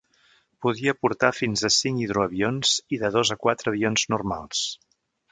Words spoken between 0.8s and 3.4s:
portar fins a cinc hidroavions i de dos a